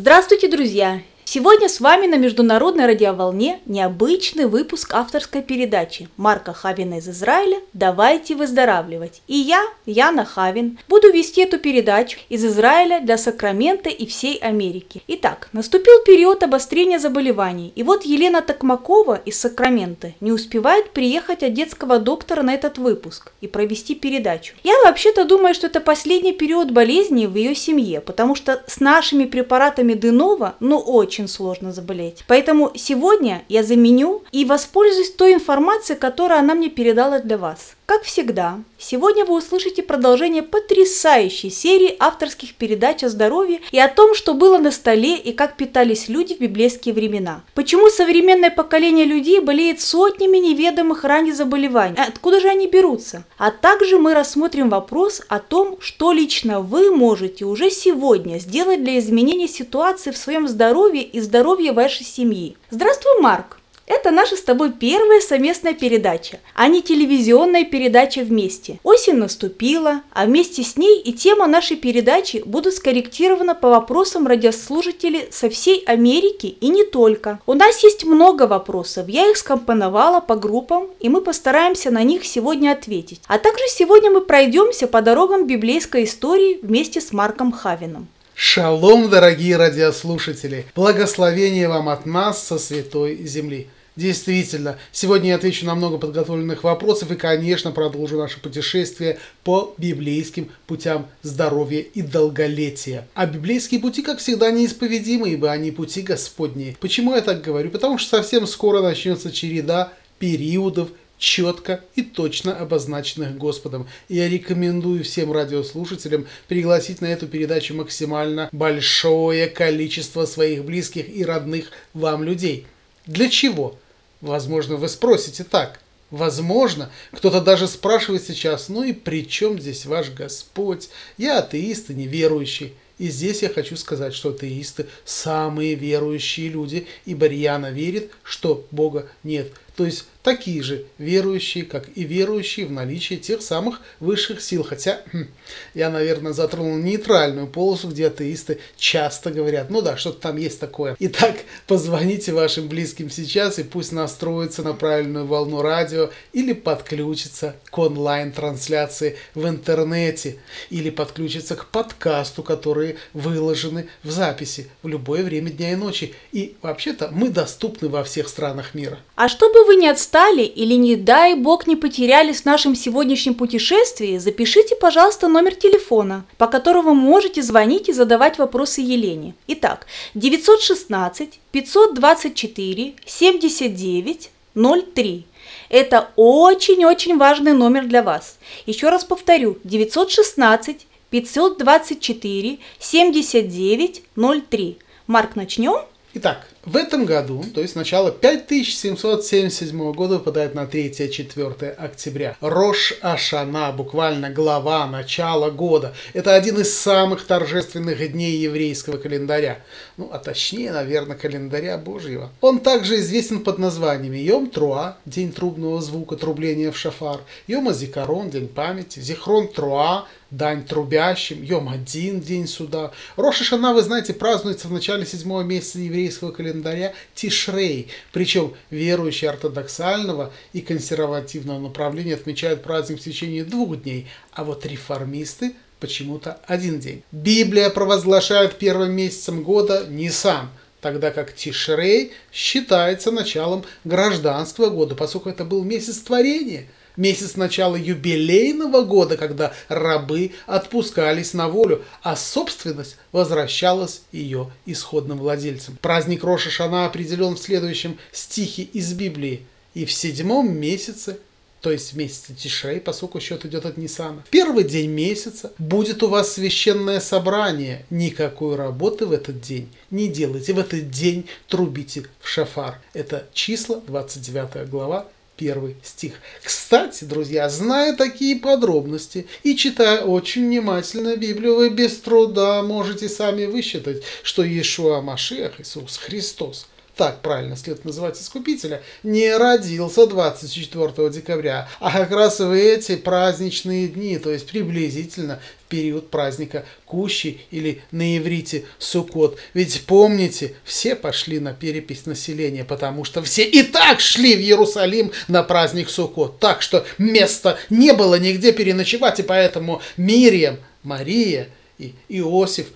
[0.00, 1.02] Здравствуйте, друзья!
[1.32, 8.34] Сегодня с вами на Международной радиоволне необычный выпуск авторской передачи Марка Хавина из Израиля «Давайте
[8.34, 9.22] выздоравливать».
[9.28, 15.04] И я, Яна Хавин, буду вести эту передачу из Израиля для Сакрамента и всей Америки.
[15.06, 21.54] Итак, наступил период обострения заболеваний, и вот Елена Токмакова из Сакрамента не успевает приехать от
[21.54, 24.56] детского доктора на этот выпуск и провести передачу.
[24.64, 29.26] Я вообще-то думаю, что это последний период болезни в ее семье, потому что с нашими
[29.26, 32.24] препаратами Денова, ну очень очень сложно заболеть.
[32.26, 37.76] Поэтому сегодня я заменю и воспользуюсь той информацией, которую она мне передала для вас.
[37.90, 44.14] Как всегда, сегодня вы услышите продолжение потрясающей серии авторских передач о здоровье и о том,
[44.14, 47.42] что было на столе и как питались люди в библейские времена.
[47.56, 51.96] Почему современное поколение людей болеет сотнями неведомых ранее заболеваний?
[51.98, 53.24] Откуда же они берутся?
[53.38, 59.00] А также мы рассмотрим вопрос о том, что лично вы можете уже сегодня сделать для
[59.00, 62.56] изменения ситуации в своем здоровье и здоровье вашей семьи.
[62.70, 63.59] Здравствуй, Марк!
[63.90, 68.78] Это наша с тобой первая совместная передача, а не телевизионная передача вместе.
[68.84, 75.26] Осень наступила, а вместе с ней и тема нашей передачи будут скорректированы по вопросам радиослушателей
[75.32, 77.40] со всей Америки и не только.
[77.46, 82.24] У нас есть много вопросов, я их скомпоновала по группам, и мы постараемся на них
[82.24, 83.20] сегодня ответить.
[83.26, 88.06] А также сегодня мы пройдемся по дорогам библейской истории вместе с Марком Хавином.
[88.36, 90.64] Шалом, дорогие радиослушатели!
[90.76, 93.66] Благословение вам от нас со святой земли!
[94.00, 100.50] Действительно, сегодня я отвечу на много подготовленных вопросов и, конечно, продолжу наше путешествие по библейским
[100.66, 103.06] путям здоровья и долголетия.
[103.12, 106.78] А библейские пути, как всегда, неисповедимы, ибо они пути Господние.
[106.80, 107.68] Почему я так говорю?
[107.68, 113.86] Потому что совсем скоро начнется череда периодов четко и точно обозначенных Господом.
[114.08, 121.66] Я рекомендую всем радиослушателям пригласить на эту передачу максимально большое количество своих близких и родных
[121.92, 122.66] вам людей–
[123.10, 123.76] для чего?
[124.20, 125.80] Возможно, вы спросите так.
[126.10, 130.88] Возможно, кто-то даже спрашивает сейчас, ну и при чем здесь ваш Господь?
[131.16, 132.74] Я атеист и неверующий.
[132.98, 139.08] И здесь я хочу сказать, что атеисты самые верующие люди, ибо Рьяна верит, что Бога
[139.22, 139.52] нет.
[139.76, 144.62] То есть такие же верующие, как и верующие в наличие тех самых высших сил.
[144.62, 145.28] Хотя хм,
[145.74, 150.96] я, наверное, затронул нейтральную полосу, где атеисты часто говорят, ну да, что-то там есть такое.
[150.98, 151.36] Итак,
[151.66, 159.16] позвоните вашим близким сейчас и пусть настроятся на правильную волну радио или подключатся к онлайн-трансляции
[159.34, 160.38] в интернете
[160.68, 166.14] или подключатся к подкасту, которые выложены в записи в любое время дня и ночи.
[166.32, 168.98] И вообще-то мы доступны во всех странах мира.
[169.16, 174.18] А чтобы вы не отстали или, не дай бог, не потерялись в нашем сегодняшнем путешествии,
[174.18, 179.34] запишите, пожалуйста, номер телефона, по которому можете звонить и задавать вопросы Елене.
[179.46, 185.26] Итак, 916 524 79 03.
[185.68, 188.38] Это очень-очень важный номер для вас.
[188.66, 194.02] Еще раз повторю, 916 524 79
[194.50, 194.78] 03.
[195.06, 195.82] Марк, начнем?
[196.14, 202.36] Итак, в этом году, то есть начало 5777 года выпадает на 3-4 октября.
[202.40, 205.94] Рош Ашана, буквально глава, начала года.
[206.12, 209.62] Это один из самых торжественных дней еврейского календаря.
[209.96, 212.30] Ну, а точнее, наверное, календаря Божьего.
[212.42, 218.28] Он также известен под названиями Йом Труа, день трубного звука, трубления в шафар, Йом Азикарон,
[218.28, 222.92] день памяти, Зихрон Труа, дань трубящим, Йом один день суда.
[223.16, 227.88] Роша Шана, вы знаете, празднуется в начале седьмого месяца еврейского календаря Тишрей.
[228.12, 235.54] Причем верующие ортодоксального и консервативного направления отмечают праздник в течение двух дней, а вот реформисты
[235.80, 237.02] почему-то один день.
[237.10, 245.44] Библия провозглашает первым месяцем года Нисан, тогда как Тишрей считается началом гражданского года, поскольку это
[245.44, 254.02] был месяц творения– месяц начала юбилейного года, когда рабы отпускались на волю, а собственность возвращалась
[254.12, 255.78] ее исходным владельцам.
[255.80, 259.42] Праздник Роша Шана определен в следующем стихе из Библии.
[259.74, 261.18] «И в седьмом месяце
[261.60, 264.24] то есть в месяце Тишрей, поскольку счет идет от Нисана.
[264.30, 267.84] Первый день месяца будет у вас священное собрание.
[267.90, 270.54] Никакой работы в этот день не делайте.
[270.54, 272.80] В этот день трубите в шафар.
[272.94, 275.06] Это числа, 29 глава,
[275.40, 276.12] первый стих.
[276.44, 283.46] Кстати, друзья, зная такие подробности и читая очень внимательно Библию, вы без труда можете сами
[283.46, 286.66] высчитать, что Иешуа Машиах, Иисус Христос,
[286.96, 293.88] так правильно следует называть Искупителя, не родился 24 декабря, а как раз в эти праздничные
[293.88, 295.40] дни, то есть приблизительно
[295.70, 299.38] период праздника Кущи или на иврите Суккот.
[299.54, 305.12] Ведь помните, все пошли на перепись населения, потому что все и так шли в Иерусалим
[305.28, 306.38] на праздник Суккот.
[306.38, 311.48] Так что места не было нигде переночевать, и поэтому Мирием, Мария
[311.78, 312.66] и Иосиф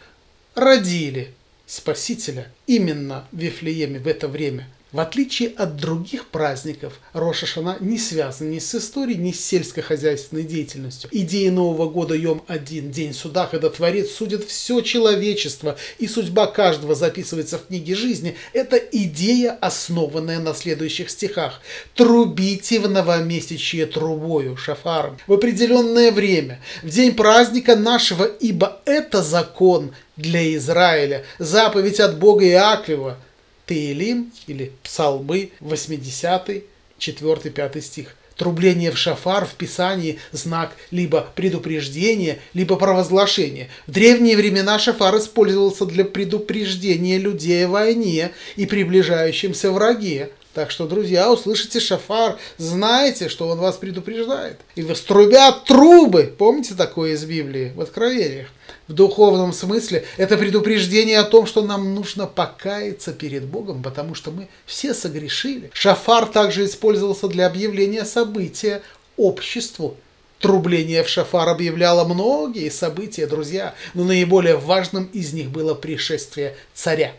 [0.54, 1.34] родили
[1.66, 4.68] Спасителя именно в Вифлееме в это время.
[4.94, 11.10] В отличие от других праздников, Рошашана не связан ни с историей, ни с сельскохозяйственной деятельностью.
[11.12, 17.58] Идея Нового года Йом-1, День суда, когда Творец судит все человечество, и судьба каждого записывается
[17.58, 21.60] в книге жизни, это идея, основанная на следующих стихах.
[21.96, 29.92] «Трубите в новомесячье трубою, шафаром, в определенное время, в день праздника нашего, ибо это закон
[30.16, 33.18] для Израиля, заповедь от Бога Иаклева,
[33.66, 36.64] Теилим или Псалмы 80,
[36.98, 38.16] 4-5 стих.
[38.36, 43.68] Трубление в шафар в Писании– знак либо предупреждения, либо провозглашения.
[43.86, 50.30] В древние времена шафар использовался для предупреждения людей о войне и приближающемся враге.
[50.54, 54.60] Так что, друзья, услышите шафар, знаете, что он вас предупреждает.
[54.76, 56.32] И струбят трубы.
[56.38, 58.46] Помните такое из Библии в Откровениях?
[58.86, 64.30] В духовном смысле это предупреждение о том, что нам нужно покаяться перед Богом, потому что
[64.30, 65.70] мы все согрешили.
[65.74, 68.80] Шафар также использовался для объявления события
[69.16, 69.96] обществу.
[70.38, 77.12] Трубление в шафар объявляло многие события, друзья, но наиболее важным из них было пришествие царя.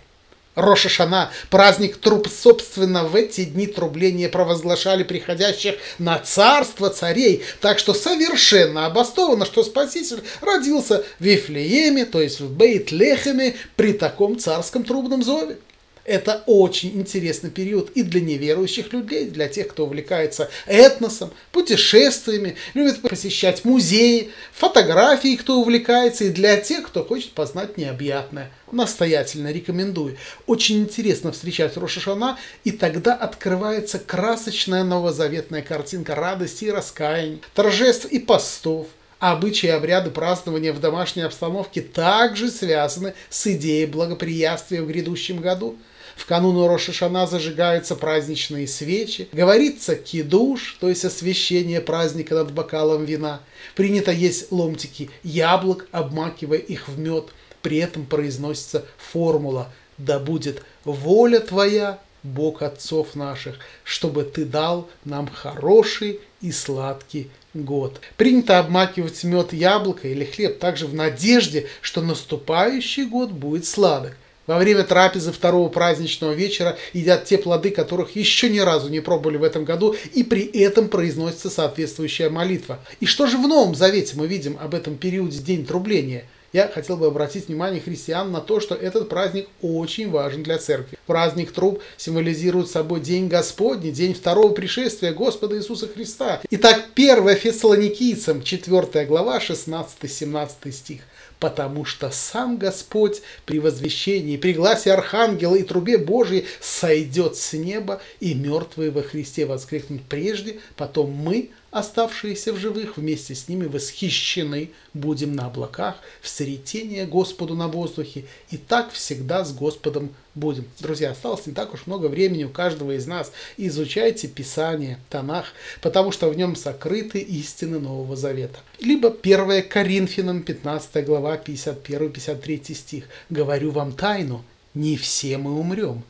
[0.55, 7.93] Рошашана, праздник труп, собственно, в эти дни трубления провозглашали приходящих на царство царей, так что
[7.93, 15.23] совершенно обосновано, что Спаситель родился в Вифлееме, то есть в Бейт-Лехеме, при таком царском трубном
[15.23, 15.57] зове.
[16.05, 23.01] Это очень интересный период и для неверующих людей, для тех, кто увлекается этносом, путешествиями, любит
[23.01, 28.51] посещать музеи, фотографии, кто увлекается, и для тех, кто хочет познать необъятное.
[28.71, 30.17] Настоятельно рекомендую.
[30.45, 38.19] Очень интересно встречать Рошашана, и тогда открывается красочная новозаветная картинка радости и раскаяния, торжеств и
[38.19, 38.87] постов–
[39.19, 45.77] обычаи и обряды празднования в домашней обстановке также связаны с идеей благоприятствия в грядущем году.
[46.15, 53.41] В канун Рошашана зажигаются праздничные свечи, говорится кидуш, то есть освящение праздника над бокалом вина.
[53.75, 57.25] Принято есть ломтики яблок, обмакивая их в мед.
[57.61, 65.27] При этом произносится формула «Да будет воля твоя, Бог отцов наших, чтобы ты дал нам
[65.27, 68.01] хороший и сладкий год.
[68.17, 74.17] Принято обмакивать мед яблоко или хлеб также в надежде, что наступающий год будет сладок.
[74.47, 79.37] Во время трапезы второго праздничного вечера едят те плоды, которых еще ни разу не пробовали
[79.37, 82.79] в этом году, и при этом произносится соответствующая молитва.
[82.99, 86.25] И что же в Новом Завете мы видим об этом периоде День Трубления?
[86.53, 90.97] Я хотел бы обратить внимание христиан на то, что этот праздник очень важен для церкви.
[91.05, 96.39] Праздник труб символизирует собой День Господний, день второго пришествия Господа Иисуса Христа.
[96.51, 101.01] Итак, 1 Фессалоникийцам, 4 глава, 16-17 стих
[101.45, 108.01] потому что сам Господь при возвещении, при гласе Архангела и трубе Божьей сойдет с неба,
[108.19, 114.69] и мертвые во Христе воскрикнут прежде, потом мы, оставшиеся в живых, вместе с ними восхищены
[114.93, 120.63] будем на облаках, в сретение Господу на воздухе, и так всегда с Господом будем.
[120.79, 123.33] Друзья, осталось не так уж много времени у каждого из нас.
[123.57, 125.47] Изучайте Писание, Танах,
[125.81, 128.59] потому что в нем сокрыты истины Нового Завета.
[128.79, 133.09] Либо 1 Коринфянам, 15 глава, 51-53 стих.
[133.29, 136.03] «Говорю вам тайну, не все мы умрем,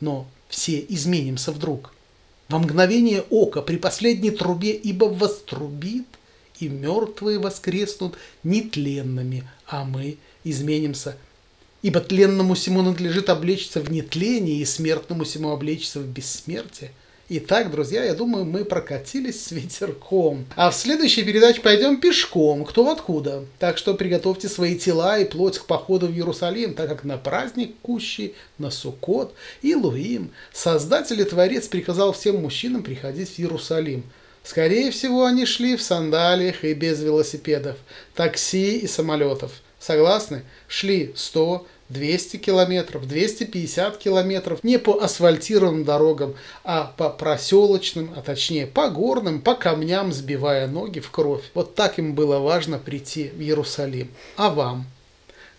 [0.00, 1.92] но все изменимся вдруг»
[2.52, 6.06] во мгновение ока при последней трубе, ибо вострубит,
[6.60, 11.16] и мертвые воскреснут нетленными, а мы изменимся.
[11.80, 16.92] Ибо тленному всему надлежит облечься в нетление, и смертному всему облечься в бессмертие.
[17.28, 20.44] Итак, друзья, я думаю, мы прокатились с ветерком.
[20.56, 23.44] А в следующей передаче пойдем пешком, кто откуда.
[23.60, 27.76] Так что приготовьте свои тела и плоть к походу в Иерусалим, так как на праздник
[27.80, 34.02] Кущи, на Суккот и Луим Создатель и Творец приказал всем мужчинам приходить в Иерусалим.
[34.42, 37.76] Скорее всего, они шли в сандалиях и без велосипедов,
[38.14, 39.52] такси и самолетов.
[39.78, 40.42] Согласны?
[40.66, 46.34] Шли 100, 200 километров, 250 километров не по асфальтированным дорогам,
[46.64, 51.44] а по проселочным, а точнее по горным, по камням, сбивая ноги в кровь.
[51.54, 54.10] Вот так им было важно прийти в Иерусалим.
[54.36, 54.86] А вам?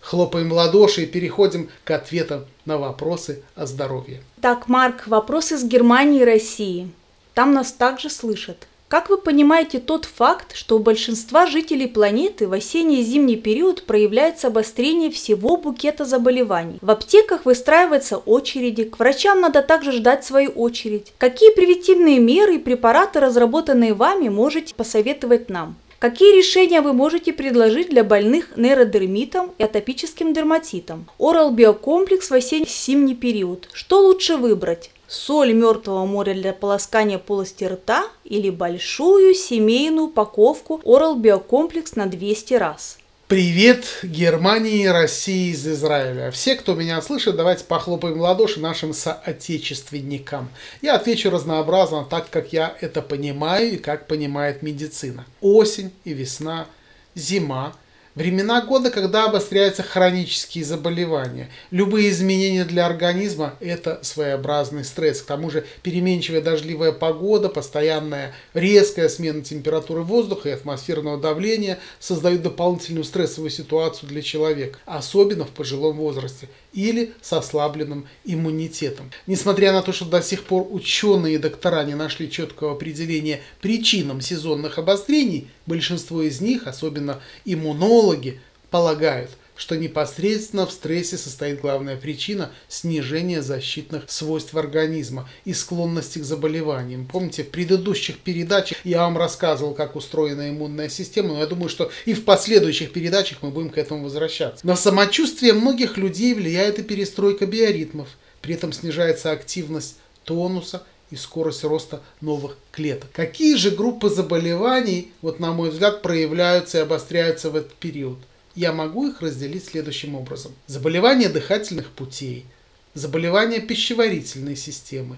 [0.00, 4.20] Хлопаем ладоши и переходим к ответам на вопросы о здоровье.
[4.42, 6.90] Так, Марк, вопрос из Германии и России.
[7.32, 8.66] Там нас также слышат.
[8.88, 13.84] Как вы понимаете тот факт, что у большинства жителей планеты в осенний и зимний период
[13.84, 16.78] проявляется обострение всего букета заболеваний?
[16.82, 21.12] В аптеках выстраиваются очереди, к врачам надо также ждать свою очередь.
[21.16, 25.76] Какие превентивные меры и препараты, разработанные вами, можете посоветовать нам?
[25.98, 31.06] Какие решения вы можете предложить для больных нейродермитом и атопическим дерматитом?
[31.18, 33.70] Орал биокомплекс в осенне-зимний период.
[33.72, 34.90] Что лучше выбрать?
[35.14, 42.54] Соль мертвого моря для полоскания полости рта или большую семейную упаковку Oral Биокомплекс на 200
[42.54, 42.98] раз.
[43.28, 46.30] Привет Германии, России из Израиля.
[46.30, 50.50] Все, кто меня слышит, давайте похлопаем в ладоши нашим соотечественникам.
[50.82, 55.24] Я отвечу разнообразно, так как я это понимаю и как понимает медицина.
[55.40, 56.66] Осень и весна,
[57.14, 57.74] зима–
[58.14, 61.50] Времена года, когда обостряются хронические заболевания.
[61.72, 65.20] Любые изменения для организма– это своеобразный стресс.
[65.20, 72.42] К тому же переменчивая дождливая погода, постоянная резкая смена температуры воздуха и атмосферного давления создают
[72.42, 79.10] дополнительную стрессовую ситуацию для человека, особенно в пожилом возрасте или с ослабленным иммунитетом.
[79.26, 84.20] Несмотря на то, что до сих пор ученые и доктора не нашли четкого определения причинам
[84.20, 88.40] сезонных обострений, большинство из них, особенно иммунологи,
[88.70, 96.24] полагают– что непосредственно в стрессе состоит главная причина снижения защитных свойств организма и склонности к
[96.24, 97.06] заболеваниям.
[97.06, 101.90] Помните, в предыдущих передачах я вам рассказывал, как устроена иммунная система, но я думаю, что
[102.04, 104.66] и в последующих передачах мы будем к этому возвращаться.
[104.66, 108.08] На самочувствие многих людей влияет и перестройка биоритмов.
[108.42, 113.10] При этом снижается активность тонуса, и скорость роста новых клеток.
[113.12, 118.18] Какие же группы заболеваний, вот на мой взгляд, проявляются и обостряются в этот период?
[118.54, 120.52] Я могу их разделить следующим образом.
[120.66, 122.46] Заболевания дыхательных путей,
[122.94, 125.16] заболевания пищеварительной системы,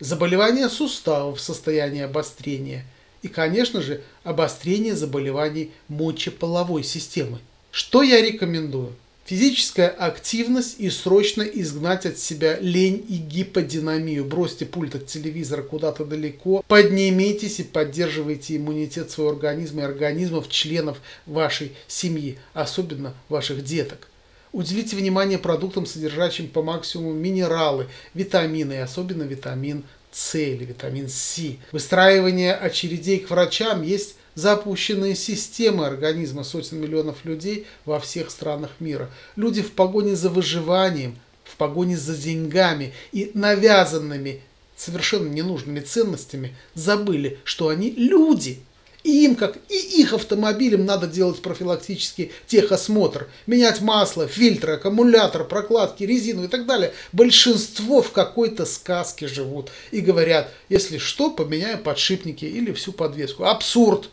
[0.00, 2.84] заболевания суставов в состоянии обострения
[3.22, 7.38] и, конечно же, обострение заболеваний мочеполовой системы.
[7.70, 8.94] Что я рекомендую?
[9.28, 14.24] Физическая активность и срочно изгнать от себя лень и гиподинамию.
[14.24, 21.02] Бросьте пульт от телевизора куда-то далеко, поднимитесь и поддерживайте иммунитет своего организма и организмов членов
[21.26, 24.08] вашей семьи, особенно ваших деток.
[24.52, 31.38] Уделите внимание продуктам, содержащим по максимуму минералы, витамины, и особенно витамин С или витамин С.
[31.70, 39.10] Выстраивание очередей к врачам есть запущенные системы организма сотен миллионов людей во всех странах мира.
[39.36, 44.42] Люди в погоне за выживанием, в погоне за деньгами и навязанными
[44.76, 48.60] совершенно ненужными ценностями забыли, что они люди.
[49.04, 56.02] И им, как и их автомобилям, надо делать профилактический техосмотр, менять масло, фильтры, аккумулятор, прокладки,
[56.02, 56.92] резину и так далее.
[57.12, 63.44] Большинство в какой-то сказке живут и говорят, если что, поменяю подшипники или всю подвеску.
[63.44, 64.10] Абсурд!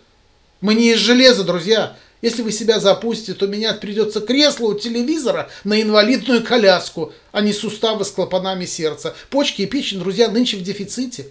[0.65, 1.95] Мы не из железа, друзья.
[2.23, 7.53] Если вы себя запустите, то менять придется кресло у телевизора на инвалидную коляску, а не
[7.53, 9.15] суставы с клапанами сердца.
[9.29, 11.27] Почки и печень, друзья, нынче в дефиците.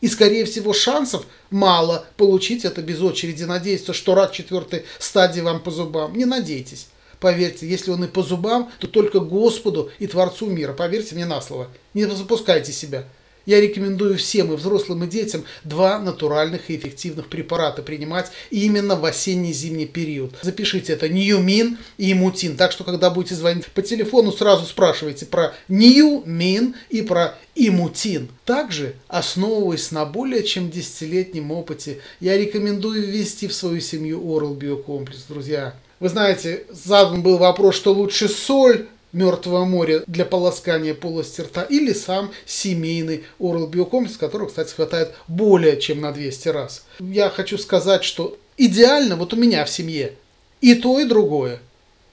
[0.00, 3.44] И, скорее всего, шансов мало получить это без очереди.
[3.44, 6.16] Надеяться, что рак четвертой стадии вам по зубам.
[6.16, 6.86] Не надейтесь.
[7.20, 10.72] Поверьте, если он и по зубам, то только Господу и Творцу мира.
[10.72, 11.68] Поверьте мне на слово.
[11.92, 13.04] Не запускайте себя.
[13.48, 19.06] Я рекомендую всем, и взрослым, и детям, два натуральных и эффективных препарата принимать именно в
[19.06, 20.34] осенне-зимний период.
[20.42, 22.58] Запишите это Ньюмин и Имутин.
[22.58, 28.28] Так что, когда будете звонить по телефону, сразу спрашивайте про Ньюмин и про Имутин.
[28.44, 35.22] Также, основываясь на более чем десятилетнем опыте, я рекомендую ввести в свою семью Oral Биокомплекс,
[35.26, 35.74] друзья.
[36.00, 41.92] Вы знаете, задан был вопрос, что лучше соль Мертвого моря для полоскания полости рта или
[41.92, 46.84] сам семейный Oral биокомплекс, которого, кстати, хватает более чем на 200 раз.
[47.00, 50.14] Я хочу сказать, что идеально вот у меня в семье
[50.60, 51.60] и то, и другое.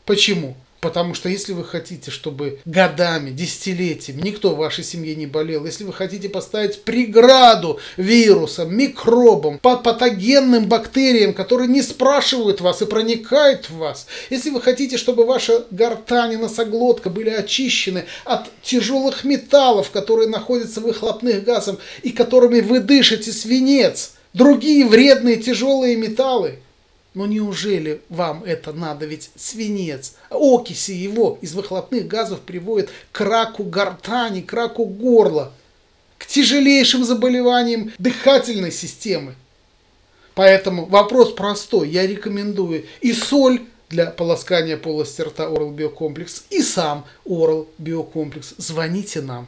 [0.05, 0.55] Почему?
[0.81, 5.83] Потому что если вы хотите, чтобы годами, десятилетиями никто в вашей семье не болел, если
[5.83, 13.77] вы хотите поставить преграду вирусам, микробам, патогенным бактериям, которые не спрашивают вас и проникают в
[13.77, 20.29] вас, если вы хотите, чтобы ваша гортань и носоглотка были очищены от тяжелых металлов, которые
[20.29, 26.59] находятся в выхлопных газах и которыми вы дышите свинец, другие вредные тяжелые металлы–
[27.15, 29.05] но неужели вам это надо?
[29.05, 35.51] Ведь свинец, окиси его из выхлопных газов приводят к раку гортани, к раку горла,
[36.17, 39.35] к тяжелейшим заболеваниям дыхательной системы.
[40.35, 41.89] Поэтому вопрос простой.
[41.89, 48.55] Я рекомендую и соль для полоскания полости рта Oral Биокомплекс и сам Oral Биокомплекс.
[48.57, 49.47] Звоните нам.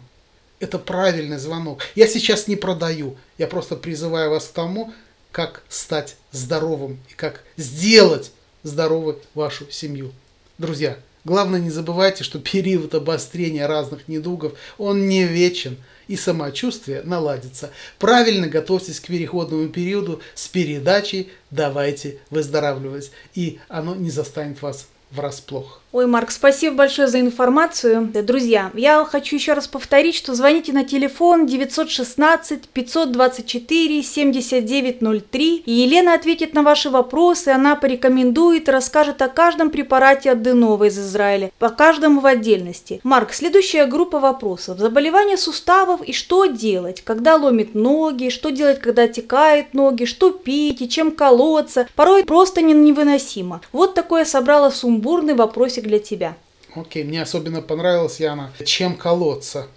[0.60, 1.82] Это правильный звонок.
[1.96, 3.18] Я сейчас не продаю.
[3.38, 4.94] Я просто призываю вас к тому,
[5.38, 8.32] как стать здоровым и как сделать
[8.64, 10.12] здоровой вашу семью.
[10.58, 15.78] Друзья, главное не забывайте, что период обострения разных недугов, он не вечен–
[16.08, 17.70] и самочувствие наладится.
[18.00, 25.82] Правильно готовьтесь к переходному периоду с передачей «Давайте выздоравливать», и оно не застанет вас врасплох.
[25.94, 28.12] Ой, Марк, спасибо большое за информацию.
[28.24, 36.14] Друзья, я хочу еще раз повторить, что звоните на телефон 916 524 7903, и Елена
[36.14, 41.70] ответит на ваши вопросы, она порекомендует, расскажет о каждом препарате от Денова из Израиля, по
[41.70, 43.00] каждому в отдельности.
[43.04, 44.80] Марк, следующая группа вопросов.
[44.80, 50.82] Заболевания суставов и что делать, когда ломит ноги, что делать, когда отекают ноги, что пить
[50.82, 51.88] и чем колоться.
[51.96, 53.62] Порой просто невыносимо.
[53.72, 56.38] Вот такое собрала сумбурный вопрос вопросик для тебя.
[56.76, 59.68] Окей, мне особенно понравилось, Яна, чем колоться.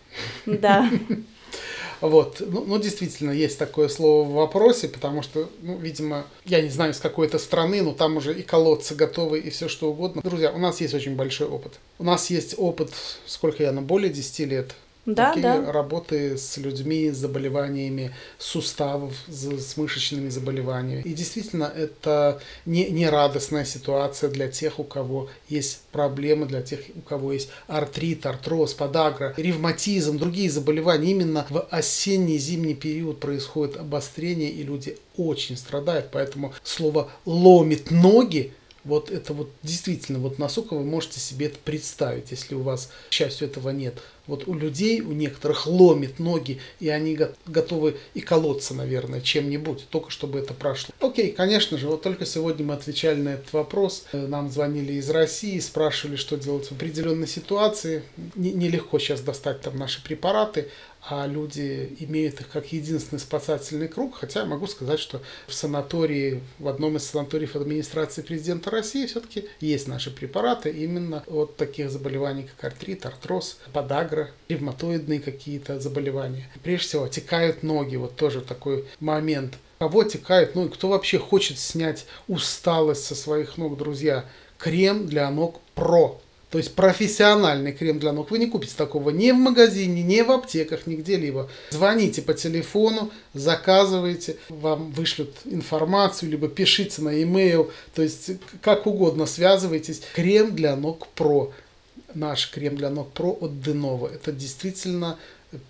[0.47, 0.91] Да.
[2.01, 6.71] Вот, ну, ну, действительно, есть такое слово в вопросе, потому что, ну, видимо, я не
[6.71, 10.23] знаю, с какой-то страны, но там уже и колодцы готовы, и все что угодно.
[10.25, 11.75] Друзья, у нас есть очень большой опыт.
[11.99, 12.91] У нас есть опыт,
[13.27, 14.75] сколько я, на более 10 лет
[15.07, 15.73] да, Такие да.
[15.73, 21.03] работы с людьми с заболеваниями суставов, с мышечными заболеваниями.
[21.03, 26.81] И действительно, это не, не радостная ситуация для тех, у кого есть проблемы, для тех,
[26.95, 31.11] у кого есть артрит, артроз, подагра, ревматизм, другие заболевания.
[31.11, 36.09] Именно в осенний зимний период происходит обострение, и люди очень страдают.
[36.13, 38.53] Поэтому слово «ломит ноги»
[38.85, 43.13] Вот это вот действительно, вот насколько вы можете себе это представить, если у вас, к
[43.13, 44.01] счастью, этого нет.
[44.27, 50.11] Вот у людей, у некоторых ломит ноги, и они готовы и колоться, наверное, чем-нибудь, только
[50.11, 50.95] чтобы это прошло.
[51.01, 54.05] Окей, конечно же, вот только сегодня мы отвечали на этот вопрос.
[54.13, 58.03] Нам звонили из России, спрашивали, что делать в определенной ситуации.
[58.37, 60.69] Нелегко сейчас достать там наши препараты,
[61.09, 66.69] а люди имеют их как единственный спасательный круг, хотя могу сказать, что в санатории, в
[66.69, 72.73] одном из санаториев администрации президента России все-таки есть наши препараты именно от таких заболеваний, как
[72.73, 76.49] артрит, артроз, подагра, ревматоидные какие-то заболевания.
[76.63, 79.55] Прежде всего, текают ноги, вот тоже такой момент.
[79.79, 84.27] Кого текают ноги, кто вообще хочет снять усталость со своих ног, друзья?
[84.59, 88.31] Крем для ног Про то есть профессиональный крем для ног.
[88.31, 91.49] Вы не купите такого ни в магазине, ни в аптеках, ни где-либо.
[91.71, 97.71] Звоните по телефону, заказывайте, вам вышлют информацию, либо пишите на e-mail.
[97.95, 98.33] То есть
[98.63, 100.03] как угодно связывайтесь.
[100.15, 101.53] Крем для ног Про.
[102.15, 104.13] Наш крем для ног Про от Denova.
[104.13, 105.19] Это действительно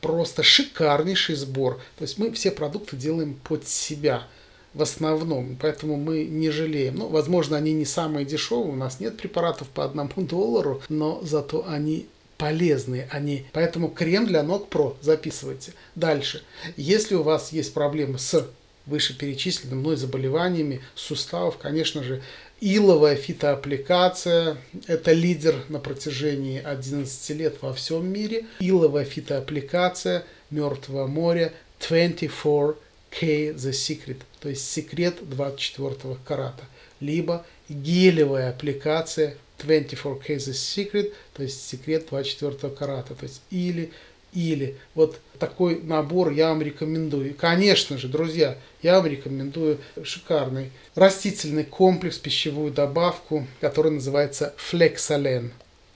[0.00, 1.78] просто шикарнейший сбор.
[1.98, 4.26] То есть мы все продукты делаем под себя
[4.74, 6.96] в основном, поэтому мы не жалеем.
[6.96, 11.66] Ну, возможно, они не самые дешевые, у нас нет препаратов по одному доллару, но зато
[11.66, 12.06] они
[12.38, 13.44] полезные они.
[13.52, 15.72] Поэтому крем для ног Про записывайте.
[15.94, 16.42] Дальше.
[16.76, 18.48] Если у вас есть проблемы с
[18.86, 22.22] вышеперечисленными мной заболеваниями суставов, конечно же,
[22.60, 24.56] иловая фитоаппликация–
[24.86, 28.46] это лидер на протяжении 11 лет во всем мире.
[28.60, 31.52] Иловая фитоаппликация Мертвого моря
[31.86, 32.74] 24
[33.10, 36.64] K The Secret, то есть секрет 24 карата,
[37.00, 43.92] либо гелевая аппликация 24K The Secret, то есть секрет 24 карата, то есть или
[44.32, 47.34] или вот такой набор я вам рекомендую.
[47.34, 55.50] Конечно же, друзья, я вам рекомендую шикарный растительный комплекс, пищевую добавку, который называется Flexalen.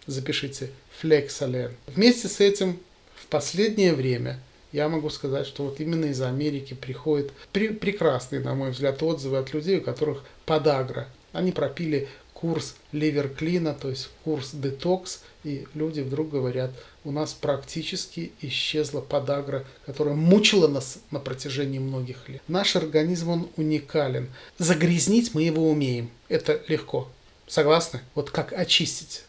[0.07, 1.73] Запишите Flexalen.
[1.87, 2.81] Вместе с этим
[3.15, 4.41] в последнее время
[4.75, 9.39] я могу сказать, что вот именно из Америки приходят при, прекрасные, на мой взгляд, отзывы
[9.39, 11.07] от людей, у которых подагра.
[11.33, 16.73] Они пропили курс ливерклина, то есть курс детокс, и люди вдруг говорят,
[17.05, 22.43] у нас практически исчезла подагра, которая мучила нас на протяжении многих лет.
[22.49, 24.29] Наш организм, он уникален.
[24.59, 26.11] Загрязнить мы его умеем.
[26.29, 27.09] Это легко.
[27.47, 28.01] Согласны?
[28.17, 29.23] Вот как очистить.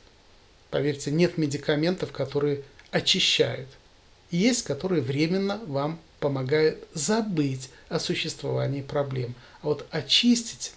[0.71, 3.67] Поверьте, нет медикаментов, которые очищают
[4.35, 9.35] есть, которые временно вам помогают забыть о существовании проблем.
[9.61, 10.73] А вот очистить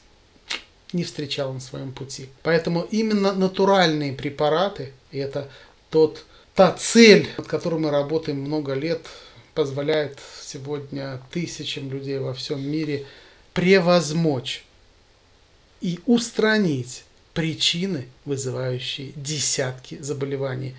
[0.93, 2.29] не встречал на своем пути.
[2.43, 5.51] Поэтому именно натуральные препараты, и это
[5.91, 9.07] тот, та цель, над которой мы работаем много лет,
[9.55, 13.07] позволяет сегодня тысячам людей во всем мире
[13.55, 14.65] превозмочь
[15.81, 20.75] и устранить причины, вызывающие десятки заболеваний.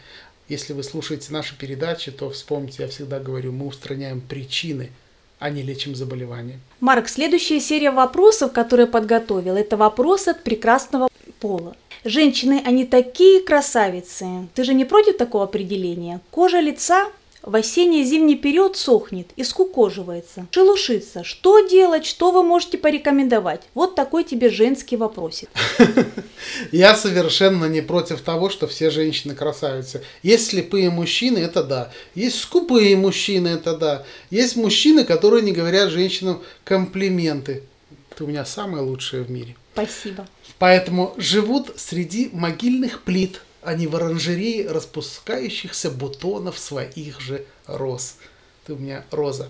[0.49, 4.89] Если вы слушаете наши передачи, то вспомните, я всегда говорю, мы устраняем причины,
[5.37, 6.59] а не лечим заболевания.
[6.79, 11.07] Марк, следующая серия вопросов, которые я подготовил, это вопросы от прекрасного
[11.39, 11.75] пола.
[12.03, 14.47] Женщины, они такие красавицы.
[14.55, 16.19] Ты же не против такого определения?
[16.31, 17.09] Кожа лица
[17.41, 21.23] в осенне-зимний период сохнет и скукоживается, шелушится.
[21.23, 23.61] Что делать, что вы можете порекомендовать?
[23.73, 25.49] Вот такой тебе женский вопросик.
[26.71, 30.03] Я совершенно не против того, что все женщины красавицы.
[30.23, 31.91] Есть слепые мужчины, это да.
[32.15, 34.03] Есть скупые мужчины, это да.
[34.29, 37.63] Есть мужчины, которые не говорят женщинам комплименты.
[38.15, 39.55] Ты у меня самая лучшая в мире.
[39.73, 40.27] Спасибо.
[40.57, 48.15] Поэтому живут среди могильных плит, а не в оранжерее распускающихся бутонов своих же роз.
[48.65, 49.49] Ты у меня роза.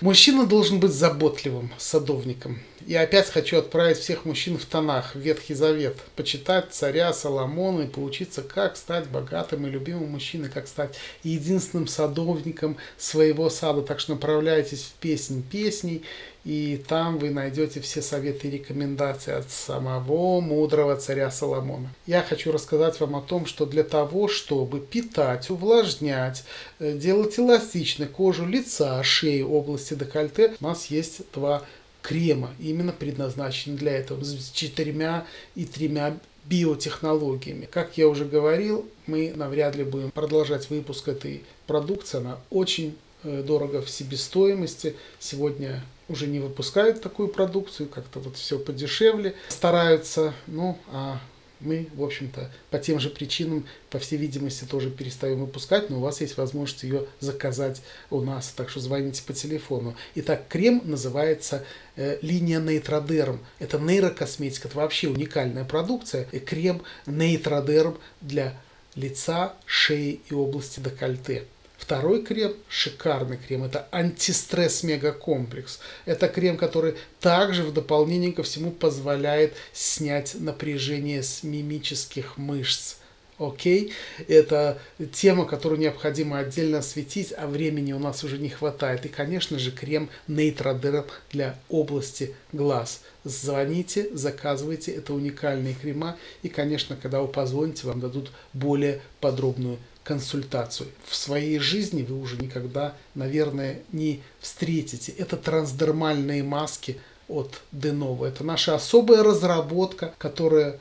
[0.00, 2.60] Мужчина должен быть заботливым садовником.
[2.86, 7.86] Я опять хочу отправить всех мужчин в тонах, в Ветхий Завет, почитать царя Соломона и
[7.88, 13.82] поучиться, как стать богатым и любимым мужчиной, как стать единственным садовником своего сада.
[13.82, 16.02] Так что направляйтесь в песнь песней,
[16.46, 21.92] и там вы найдете все советы и рекомендации от самого мудрого царя Соломона.
[22.06, 26.44] Я хочу рассказать вам о том, что для того, чтобы питать, увлажнять,
[26.78, 31.64] э, делать эластичной кожу лица, шеи, области декольте, у нас есть два
[32.00, 37.64] крема, именно предназначены для этого, с четырьмя и тремя биотехнологиями.
[37.68, 42.18] Как я уже говорил, мы навряд ли будем продолжать выпуск этой продукции.
[42.18, 44.94] Она очень э, дорого в себестоимости.
[45.18, 50.34] Сегодня уже не выпускают такую продукцию, как-то вот все подешевле стараются.
[50.46, 51.20] Ну, а
[51.60, 56.00] мы, в общем-то, по тем же причинам, по всей видимости, тоже перестаем выпускать, но у
[56.00, 59.96] вас есть возможность ее заказать у нас, так что звоните по телефону.
[60.16, 61.64] Итак, крем называется
[61.96, 63.40] э, линия Нейтродерм.
[63.58, 66.28] Это нейрокосметика, это вообще уникальная продукция.
[66.32, 68.54] И крем Нейтродерм для
[68.94, 71.44] лица, шеи и области декольте.
[71.76, 75.78] Второй крем, шикарный крем, это антистресс мегакомплекс.
[76.04, 82.96] Это крем, который также в дополнение ко всему позволяет снять напряжение с мимических мышц.
[83.38, 83.92] Окей,
[84.28, 84.78] это
[85.12, 89.04] тема, которую необходимо отдельно осветить, а времени у нас уже не хватает.
[89.04, 93.02] И, конечно же, крем Нейтродерм для области глаз.
[93.24, 96.16] Звоните, заказывайте, это уникальные крема.
[96.42, 100.88] И, конечно, когда вы позвоните, вам дадут более подробную консультацию.
[101.04, 105.12] В своей жизни вы уже никогда, наверное, не встретите.
[105.12, 108.28] Это трансдермальные маски от Denova.
[108.28, 110.78] Это наша особая разработка, которая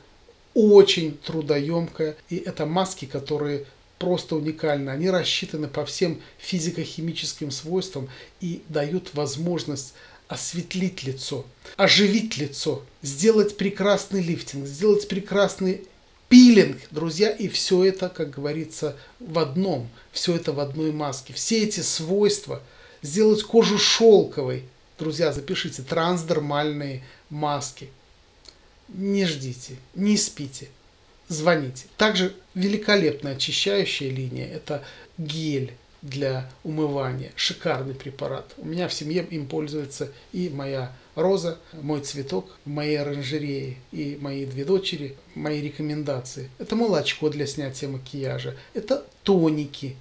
[0.54, 2.16] очень трудоемкая.
[2.30, 3.66] И это маски, которые
[3.98, 4.92] просто уникальны.
[4.92, 8.10] Они рассчитаны по всем физико-химическим свойствам
[8.42, 9.96] и дают возможность
[10.28, 11.46] осветлить лицо,
[11.78, 15.88] оживить лицо, сделать прекрасный лифтинг, сделать прекрасный
[16.30, 21.34] пилинг, друзья, и все это, как говорится, в одном, все это в одной маске.
[21.34, 22.62] Все эти свойства,
[23.02, 24.64] сделать кожу шелковой,
[24.98, 27.90] друзья, запишите, трансдермальные маски.
[28.88, 30.70] Не ждите, не спите,
[31.28, 31.86] звоните.
[31.98, 34.84] Также великолепная очищающая линия– это
[35.18, 37.32] гель для умывания.
[37.36, 38.54] Шикарный препарат.
[38.58, 44.18] У меня в семье им пользуется и моя роза, мой цветок в моей оранжерее и
[44.22, 46.50] мои две дочери, мои рекомендации.
[46.58, 49.96] Это молочко для снятия макияжа, это тоники,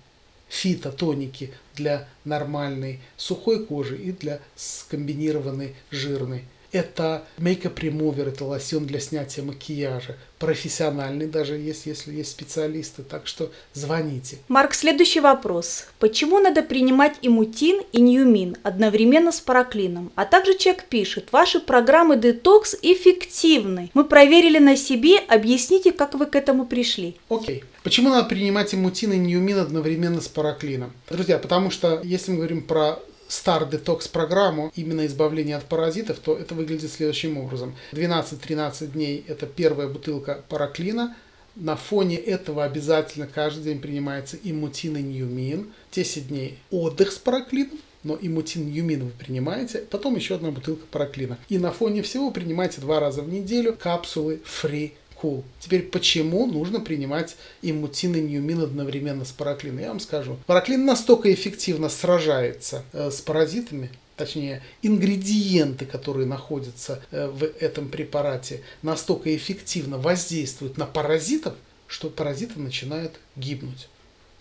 [0.49, 9.01] фитотоники для нормальной сухой кожи и для скомбинированной жирной это мейкап ремувер, это лосьон для
[9.01, 10.17] снятия макияжа.
[10.39, 13.03] Профессиональный даже есть, если есть специалисты.
[13.03, 14.39] Так что звоните.
[14.49, 15.87] Марк, следующий вопрос.
[15.99, 20.13] Почему надо принимать имутин и ньюмин одновременно с параклином?
[20.17, 23.91] А также человек пишет, ваши программы детокс эффективны.
[23.95, 27.17] Мы проверили на себе, объясните, как вы к этому пришли.
[27.29, 27.61] Окей.
[27.61, 27.65] Okay.
[27.85, 30.93] Почему надо принимать имутин и ньюмин одновременно с параклином?
[31.11, 32.99] Друзья, потому что если мы говорим про
[33.35, 37.75] Star Detox программу, именно избавление от паразитов, то это выглядит следующим образом.
[37.93, 41.15] 12-13 дней это первая бутылка параклина,
[41.57, 45.73] на фоне этого обязательно каждый день принимается иммутин и ньюмин.
[45.93, 51.39] 10 дней отдых с параклином, но иммутин ньюмин вы принимаете, потом еще одна бутылка параклина.
[51.49, 54.93] И на фоне всего принимайте два раза в неделю капсулы Free
[55.25, 55.43] cool.
[55.61, 59.81] Теперь почему нужно принимать иммутин и ньюмин одновременно с параклином?
[59.81, 60.37] Я вам скажу.
[60.47, 68.63] Параклин настолько эффективно сражается э, с паразитами, точнее, ингредиенты, которые находятся э, в этом препарате,
[68.83, 71.55] настолько эффективно воздействуют на паразитов,
[71.87, 73.89] что паразиты начинают гибнуть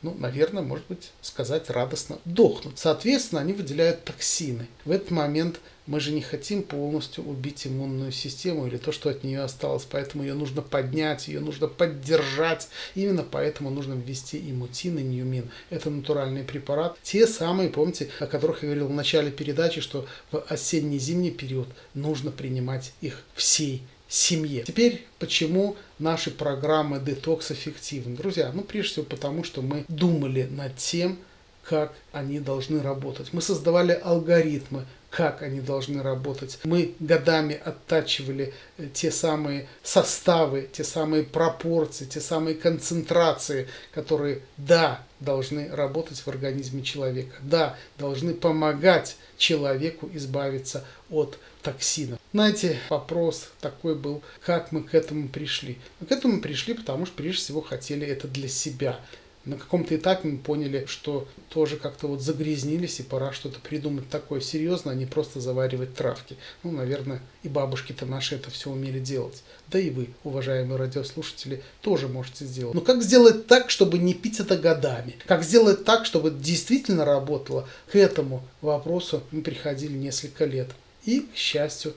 [0.04, 2.78] ну, наверное, может быть, сказать радостно, дохнут.
[2.78, 4.68] Соответственно, они выделяют токсины.
[4.84, 9.24] В этот момент мы же не хотим полностью убить иммунную систему или то, что от
[9.24, 9.88] нее осталось.
[9.90, 12.68] Поэтому ее нужно поднять, ее нужно поддержать.
[12.96, 15.50] Именно поэтому нужно ввести иммутин и ньюмин.
[15.70, 16.98] Это натуральный препарат.
[17.02, 22.30] Те самые, помните, о которых я говорил в начале передачи, что в осенне-зимний период нужно
[22.32, 23.84] принимать их всей
[24.14, 24.64] семье.
[24.64, 28.16] Теперь, почему наши программы детокс эффективны?
[28.16, 31.18] Друзья, ну прежде всего потому, что мы думали над тем,
[31.64, 33.34] как они должны работать.
[33.34, 36.58] Мы создавали алгоритмы, как они должны работать.
[36.64, 45.04] Мы годами оттачивали э, те самые составы, те самые пропорции, те самые концентрации, которые, да,
[45.20, 52.20] должны работать в организме человека, да, должны помогать человеку избавиться от токсинов.
[52.34, 55.78] Знаете, вопрос такой был, как мы к этому пришли.
[56.00, 59.00] Мы к этому пришли, потому что прежде всего хотели это для себя
[59.46, 64.40] на каком-то этапе мы поняли, что тоже как-то вот загрязнились, и пора что-то придумать такое
[64.40, 66.38] серьезное, а не просто заваривать травки.
[66.64, 69.44] Ну, наверное, и бабушки-то наши это все умели делать.
[69.68, 72.74] Да и вы, уважаемые радиослушатели, тоже можете сделать.
[72.74, 75.16] Но как сделать так, чтобы не пить это годами?
[75.26, 77.68] Как сделать так, чтобы действительно работало?
[77.92, 80.70] К этому вопросу мы приходили несколько лет.
[81.06, 81.94] И, к счастью,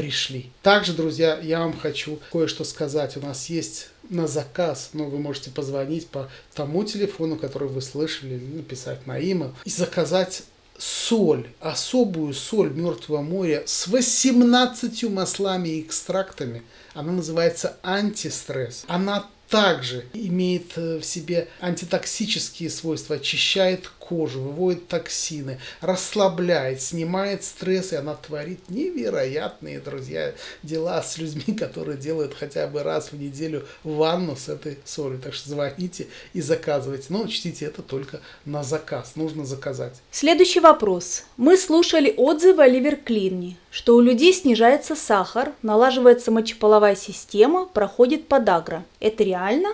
[0.00, 0.50] пришли.
[0.62, 3.18] Также, друзья, я вам хочу кое-что сказать.
[3.18, 8.36] У нас есть на заказ, но вы можете позвонить по тому телефону, который вы слышали,
[8.36, 10.44] написать на имя и заказать
[10.78, 16.62] соль, особую соль Мертвого моря с 18 маслами и экстрактами.
[16.94, 18.84] Она называется антистресс.
[18.88, 27.92] Она также имеет э, в себе антитоксические свойства, очищает кожу, выводит токсины, расслабляет, снимает стресс,
[27.92, 33.64] и она творит невероятные, друзья, дела с людьми, которые делают хотя бы раз в неделю
[33.84, 35.20] ванну с этой солью.
[35.20, 37.06] Так что звоните и заказывайте.
[37.10, 39.12] Но учтите, это только на заказ.
[39.14, 39.94] Нужно заказать.
[40.10, 41.22] Следующий вопрос.
[41.36, 48.84] Мы слушали отзывы о ливерклине, что у людей снижается сахар, налаживается мочеполовая система, проходит подагра.
[48.98, 49.68] Это реально?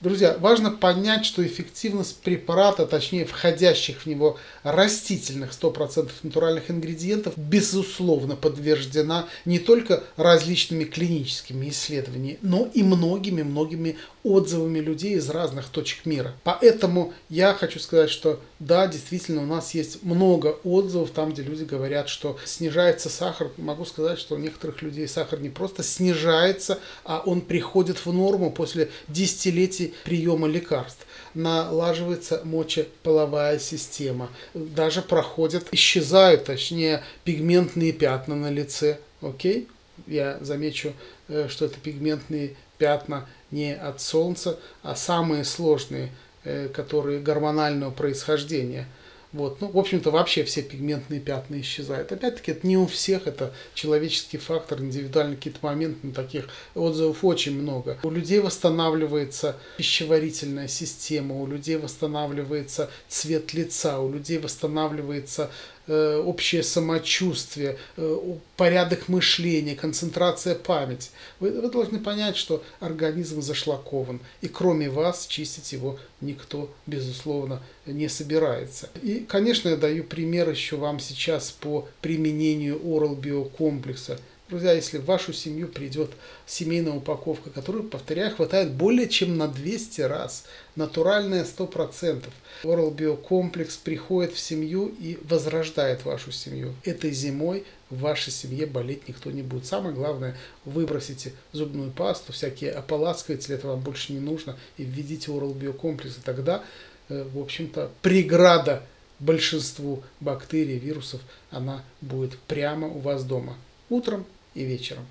[0.00, 8.34] Друзья, важно понять, что эффективность препарата, точнее входящих в него растительных 100% натуральных ингредиентов, безусловно
[8.34, 16.34] подтверждена не только различными клиническими исследованиями, но и многими-многими отзывами людей из разных точек мира.
[16.44, 21.64] Поэтому я хочу сказать, что да, действительно у нас есть много отзывов там, где люди
[21.64, 23.50] говорят, что снижается сахар.
[23.58, 28.50] Могу сказать, что у некоторых людей сахар не просто снижается, а он приходит в норму
[28.50, 34.30] после десятилетий приема лекарств налаживается мочеполовая система.
[34.54, 38.98] Даже проходят, исчезают, точнее, пигментные пятна на лице.
[39.20, 39.68] Окей?
[40.06, 40.92] Я замечу,
[41.28, 46.10] э, что это пигментные пятна не от солнца, а самые сложные,
[46.44, 48.86] э, которые гормонального происхождения–
[49.32, 49.60] вот.
[49.60, 52.10] Ну, в общем-то, вообще все пигментные пятна исчезают.
[52.10, 57.60] Опять-таки, это не у всех, это человеческий фактор, индивидуальный какие-то моменты, но таких отзывов очень
[57.60, 57.98] много.
[58.02, 65.50] У людей восстанавливается пищеварительная система, у людей восстанавливается цвет лица, у людей восстанавливается
[66.24, 71.10] общее самочувствие, э, порядок мышления, концентрация памяти.
[71.40, 78.08] Вы, вы должны понять, что организм зашлакован, и кроме вас чистить его никто, безусловно, не
[78.08, 78.88] собирается.
[79.02, 84.18] И, конечно, я даю пример еще вам сейчас по применению Oral биокомплекса.
[84.50, 86.10] Друзья, если в вашу семью придет
[86.44, 92.24] семейная упаковка, которую, повторяю, хватает более чем на 200 раз, натуральная 100%,
[92.64, 96.74] Oral Биокомплекс приходит в семью и возрождает вашу семью.
[96.82, 99.66] Этой зимой в вашей семье болеть никто не будет.
[99.66, 105.54] Самое главное, выбросите зубную пасту, всякие ополаскиватели, это вам больше не нужно, и введите Oral
[105.54, 106.64] Биокомплекс, и тогда,
[107.08, 108.82] э, в общем-то, преграда
[109.20, 111.20] большинству бактерий, вирусов,
[111.52, 113.56] она будет прямо у вас дома.
[113.90, 115.04] Утром и вечером.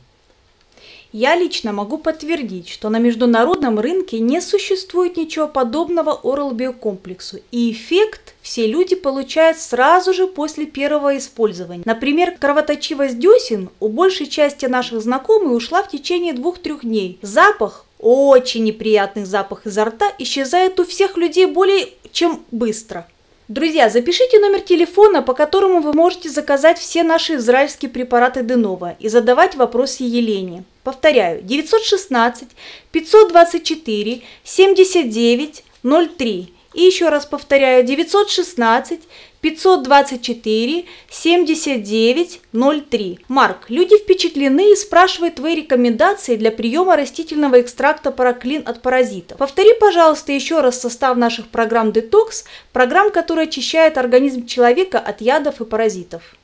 [1.11, 7.71] Я лично могу подтвердить, что на международном рынке не существует ничего подобного Oral биокомплексу, и
[7.71, 11.81] эффект все люди получают сразу же после первого использования.
[11.83, 17.17] Например, кровоточивость десен у большей части наших знакомых ушла в течение двух-трех дней.
[17.23, 23.07] Запах очень неприятный запах изо рта исчезает у всех людей более чем быстро.
[23.49, 29.09] Друзья, запишите номер телефона, по которому вы можете заказать все наши израильские препараты Денова и
[29.09, 30.65] задавать вопросы Елене.
[30.83, 32.47] Повторяю, 916
[32.91, 36.53] 524 79 03.
[36.75, 38.99] И еще раз повторяю, 916
[39.41, 43.19] 524 79 03.
[43.27, 49.37] Марк, люди впечатлены и спрашивают твои рекомендации для приема растительного экстракта параклин от паразитов.
[49.37, 55.61] Повтори, пожалуйста, еще раз состав наших программ Детокс, программ, которые очищают организм человека от ядов
[55.61, 56.35] и паразитов.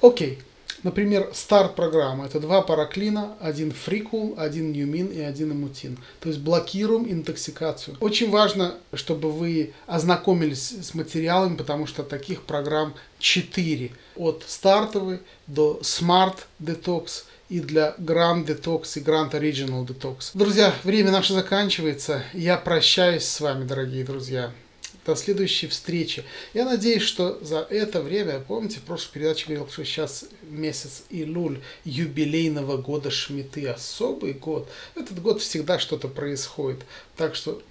[0.00, 0.38] Окей.
[0.38, 0.45] Okay.
[0.86, 5.98] Например, старт программы– это два параклина, один фрикул, один ньюмин и один эмутин.
[6.20, 7.96] То есть блокируем интоксикацию.
[7.98, 13.90] Очень важно, чтобы вы ознакомились с материалами, потому что таких программ 4.
[14.14, 15.18] От стартовой
[15.48, 15.80] до
[16.60, 20.30] Detox и для Grand Detox и Grand Original Detox.
[20.34, 22.22] Друзья, время наше заканчивается.
[22.32, 24.52] Я прощаюсь с вами, дорогие друзья.
[25.06, 26.24] До следующей встречи.
[26.52, 31.60] Я надеюсь, что за это время, помните, в прошлой передаче говорил, что сейчас месяц Илюль
[31.84, 34.68] юбилейного года Шмиты, особый год.
[34.96, 36.80] Этот год всегда что-то происходит.
[37.16, 37.62] Так что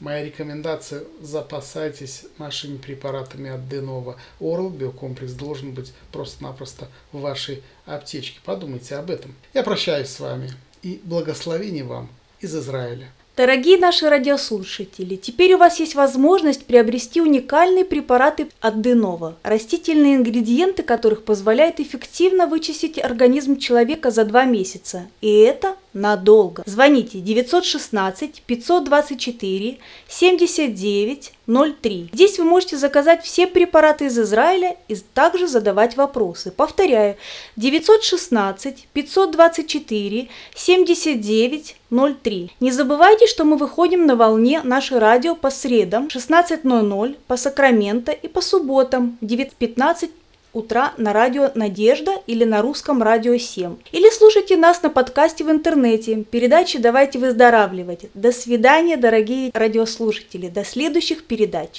[0.00, 4.18] Моя рекомендация– запасайтесь нашими препаратами от Денова.
[4.40, 8.40] Орл биокомплекс должен быть просто-напросто в вашей аптечке.
[8.44, 9.36] Подумайте об этом.
[9.54, 13.08] Я прощаюсь с вами и благословений вам из Израиля.
[13.36, 20.84] Дорогие наши радиослушатели, теперь у вас есть возможность приобрести уникальные препараты от Денова, растительные ингредиенты
[20.84, 25.08] которых позволяют эффективно вычистить организм человека за два месяца.
[25.20, 26.62] И это надолго.
[26.66, 29.78] Звоните 916 524
[30.08, 32.10] 79 03.
[32.12, 36.50] Здесь вы можете заказать все препараты из Израиля и также задавать вопросы.
[36.50, 37.16] Повторяю,
[37.56, 41.76] 916 524 79
[42.22, 42.50] 03.
[42.60, 48.28] Не забывайте, что мы выходим на волне наше радио по средам 16.00 по Сакраменто и
[48.28, 50.10] по субботам 9.15
[50.54, 53.76] утра на радио «Надежда» или на русском радио 7.
[53.92, 56.24] Или слушайте нас на подкасте в интернете.
[56.30, 58.06] Передачи «Давайте выздоравливать».
[58.14, 60.48] До свидания, дорогие радиослушатели.
[60.48, 61.70] До следующих передач.